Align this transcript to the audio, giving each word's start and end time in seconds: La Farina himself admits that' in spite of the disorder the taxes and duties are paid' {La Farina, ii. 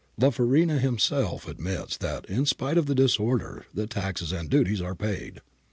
La 0.17 0.31
Farina 0.31 0.79
himself 0.79 1.47
admits 1.47 1.95
that' 1.95 2.25
in 2.27 2.43
spite 2.47 2.75
of 2.75 2.87
the 2.87 2.95
disorder 2.95 3.67
the 3.71 3.85
taxes 3.85 4.31
and 4.31 4.49
duties 4.49 4.81
are 4.81 4.95
paid' 4.95 5.11
{La 5.13 5.17
Farina, 5.27 5.35
ii. 5.35 5.41